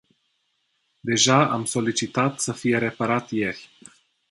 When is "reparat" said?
2.77-3.31